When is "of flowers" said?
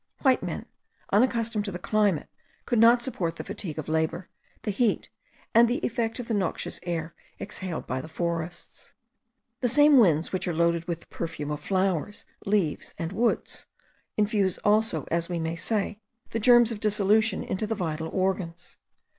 11.51-12.25